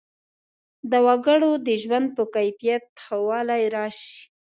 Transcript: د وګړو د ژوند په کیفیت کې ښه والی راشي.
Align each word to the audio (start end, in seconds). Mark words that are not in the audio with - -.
د 0.91 0.93
وګړو 1.07 1.51
د 1.65 1.67
ژوند 1.81 2.07
په 2.17 2.23
کیفیت 2.35 2.83
کې 2.93 2.99
ښه 3.03 3.17
والی 3.27 3.63
راشي. 3.75 4.17